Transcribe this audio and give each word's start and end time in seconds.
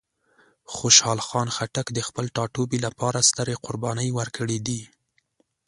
خوشحال 0.75 1.19
خان 1.27 1.47
خټک 1.55 1.87
د 1.93 1.99
خپل 2.07 2.25
ټاټوبي 2.35 2.79
لپاره 2.85 3.25
سترې 3.29 3.55
قربانۍ 3.65 4.09
ورکړې 4.17 4.57
دي. 4.67 4.81